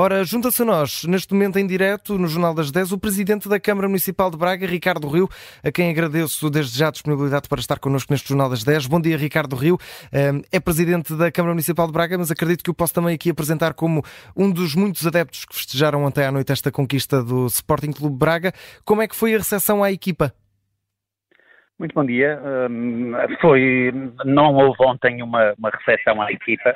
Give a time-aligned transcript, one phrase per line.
[0.00, 3.58] Ora, junta-se a nós, neste momento em direto, no Jornal das 10, o Presidente da
[3.58, 5.28] Câmara Municipal de Braga, Ricardo Rio,
[5.60, 8.86] a quem agradeço desde já a disponibilidade para estar connosco neste Jornal das 10.
[8.86, 9.76] Bom dia, Ricardo Rio.
[10.52, 13.74] É Presidente da Câmara Municipal de Braga, mas acredito que o posso também aqui apresentar
[13.74, 14.00] como
[14.36, 18.52] um dos muitos adeptos que festejaram ontem à noite esta conquista do Sporting Clube Braga.
[18.84, 20.32] Como é que foi a recepção à equipa?
[21.76, 22.40] Muito bom dia.
[23.40, 23.92] Foi,
[24.24, 26.72] não houve ontem uma, uma recepção à equipa.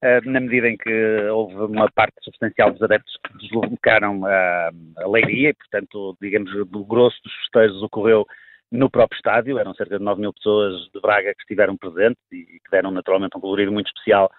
[0.00, 5.08] Eh, na medida em que houve uma parte substancial dos adeptos que deslocaram a, a
[5.08, 8.24] Leiria e, portanto, digamos, o grosso dos festejos ocorreu
[8.70, 12.44] no próprio estádio, eram cerca de 9 mil pessoas de Braga que estiveram presentes e
[12.44, 14.30] que deram naturalmente um colorido muito especial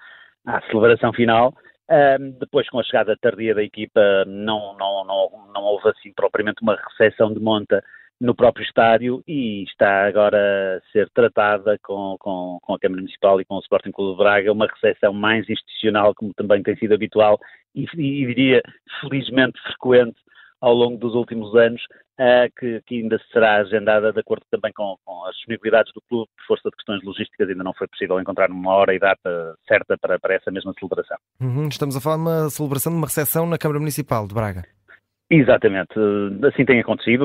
[0.46, 1.54] à celebração final.
[1.90, 6.62] Um, depois, com a chegada tardia da equipa, não, não, não, não houve assim propriamente
[6.62, 7.84] uma recepção de monta
[8.20, 10.38] no próprio estádio e está agora
[10.78, 14.24] a ser tratada com, com, com, a Câmara Municipal e com o Sporting Clube de
[14.24, 17.40] Braga uma recepção mais institucional, como também tem sido habitual
[17.74, 18.62] e, e diria
[19.00, 20.20] felizmente frequente
[20.62, 21.82] ao longo dos últimos anos,
[22.20, 26.30] uh, que, que, ainda será agendada de acordo também com, com, as disponibilidades do clube,
[26.36, 29.98] por força de questões logísticas, ainda não foi possível encontrar uma hora e data certa
[29.98, 31.18] para, para essa mesma celebração.
[31.40, 34.79] Uhum, estamos a falar de uma celebração de uma recepção na Câmara Municipal de Braga.
[35.32, 35.94] Exatamente,
[36.48, 37.24] assim tem acontecido.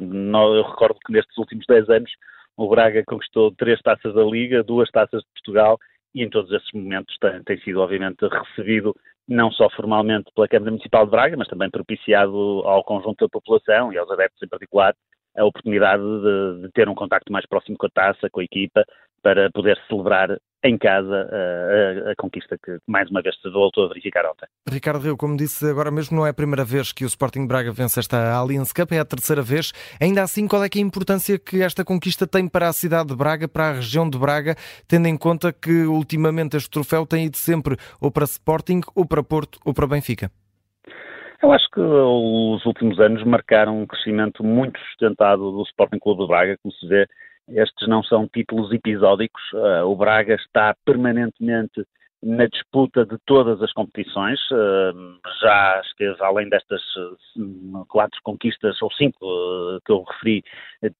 [0.00, 2.10] Eu recordo que nestes últimos 10 anos
[2.56, 5.78] o Braga conquistou três taças da Liga, duas taças de Portugal
[6.14, 8.94] e em todos esses momentos tem, tem sido obviamente recebido
[9.28, 13.92] não só formalmente pela Câmara Municipal de Braga, mas também propiciado ao conjunto da população
[13.92, 14.94] e aos adeptos em particular
[15.36, 18.84] a oportunidade de, de ter um contacto mais próximo com a taça, com a equipa,
[19.22, 23.84] para poder celebrar em casa a, a, a, conquista que mais uma vez se voltou
[23.84, 24.46] a verificar ontem.
[24.68, 27.72] Ricardo Rio, como disse agora mesmo, não é a primeira vez que o Sporting Braga
[27.72, 29.72] vence esta Allianz Cup, é a terceira vez.
[30.00, 33.16] Ainda assim, qual é, é a importância que esta conquista tem para a cidade de
[33.16, 34.54] Braga, para a região de Braga,
[34.88, 39.22] tendo em conta que ultimamente este troféu tem ido sempre ou para Sporting, ou para
[39.22, 40.30] Porto, ou para Benfica?
[41.42, 46.28] Eu acho que os últimos anos marcaram um crescimento muito sustentado do Sporting Clube de
[46.28, 47.08] Braga, como se vê
[47.48, 49.42] estes não são títulos episódicos.
[49.52, 51.84] Uh, o Braga está permanentemente
[52.22, 54.38] na disputa de todas as competições.
[54.50, 59.18] Uh, já esteve, além destas uh, quatro conquistas, ou cinco
[59.84, 60.42] que eu referi,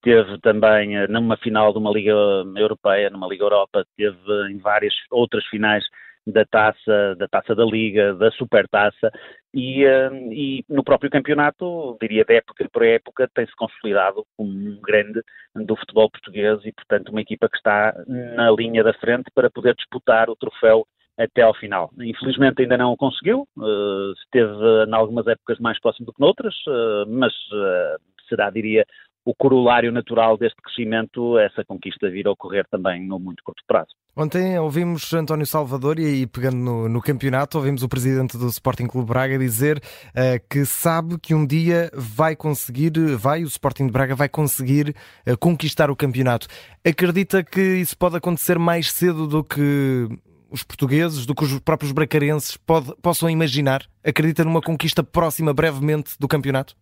[0.01, 2.13] teve também numa final de uma Liga
[2.57, 4.17] Europeia, numa Liga Europa, teve
[4.51, 5.83] em várias outras finais
[6.25, 9.11] da taça, da taça da Liga, da Supertaça
[9.53, 14.79] e, uh, e no próprio campeonato, diria de época para época, tem-se consolidado como um
[14.81, 15.21] grande
[15.55, 19.75] do futebol português e, portanto, uma equipa que está na linha da frente para poder
[19.75, 21.91] disputar o troféu até ao final.
[21.99, 24.51] Infelizmente ainda não o conseguiu, uh, esteve
[24.87, 28.85] em algumas épocas mais próximo do que noutras, uh, mas uh, será, diria,
[29.25, 33.93] o corolário natural deste crescimento, essa conquista vir a ocorrer também no muito curto prazo.
[34.15, 38.85] Ontem ouvimos António Salvador e aí pegando no, no campeonato, ouvimos o presidente do Sporting
[38.85, 43.91] Clube Braga dizer uh, que sabe que um dia vai conseguir, vai, o Sporting de
[43.91, 44.95] Braga vai conseguir
[45.27, 46.45] uh, conquistar o campeonato.
[46.85, 50.07] Acredita que isso pode acontecer mais cedo do que
[50.51, 53.81] os portugueses, do que os próprios bracarenses pode, possam imaginar?
[54.05, 56.75] Acredita numa conquista próxima brevemente do campeonato?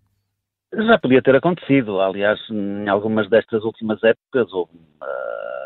[0.73, 5.20] Já podia ter acontecido, aliás, em algumas destas últimas épocas, ou uh,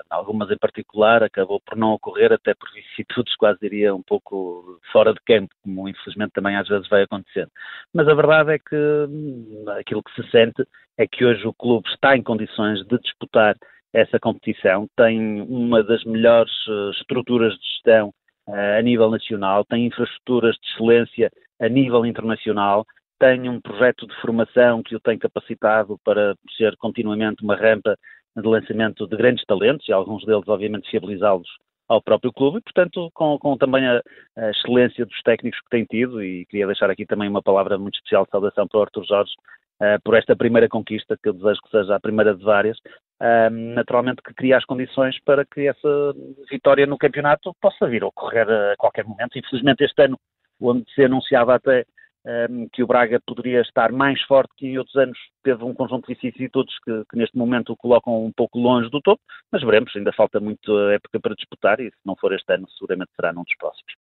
[0.09, 5.13] algumas em particular, acabou por não ocorrer, até por vicissitudes, quase diria, um pouco fora
[5.13, 7.49] de campo, como infelizmente também às vezes vai acontecendo.
[7.93, 10.63] Mas a verdade é que hum, aquilo que se sente
[10.97, 13.55] é que hoje o clube está em condições de disputar
[13.93, 18.09] essa competição, tem uma das melhores uh, estruturas de gestão
[18.47, 22.85] uh, a nível nacional, tem infraestruturas de excelência a nível internacional,
[23.17, 27.97] tem um projeto de formação que o tem capacitado para ser continuamente uma rampa
[28.35, 31.47] de lançamento de grandes talentos e alguns deles, obviamente, fiabilizá-los
[31.87, 34.01] ao próprio clube e, portanto, com, com também a,
[34.37, 37.95] a, excelência dos técnicos que tem tido e queria deixar aqui também uma palavra muito
[37.95, 39.31] especial de saudação para o Arthur Jorge
[39.81, 43.49] uh, por esta primeira conquista, que eu desejo que seja a primeira de várias, uh,
[43.51, 46.13] naturalmente que cria as condições para que essa
[46.49, 49.37] vitória no campeonato possa vir a ocorrer a qualquer momento.
[49.37, 50.19] Infelizmente este ano,
[50.59, 51.85] onde se anunciava até
[52.25, 56.07] um, que o Braga poderia estar mais forte que em outros anos, teve um conjunto
[56.07, 59.95] de vicissitudes que, que neste momento o colocam um pouco longe do topo, mas veremos,
[59.95, 63.43] ainda falta muito época para disputar e se não for este ano, seguramente será num
[63.43, 63.93] dos próximos.